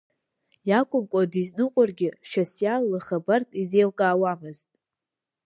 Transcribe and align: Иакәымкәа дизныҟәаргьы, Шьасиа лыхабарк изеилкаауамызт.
Иакәымкәа 0.69 1.21
дизныҟәаргьы, 1.31 2.09
Шьасиа 2.29 2.75
лыхабарк 2.89 3.49
изеилкаауамызт. 3.61 4.67